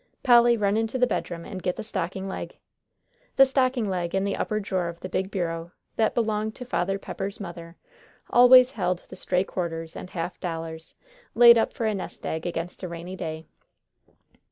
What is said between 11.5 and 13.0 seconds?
up for a nest egg against a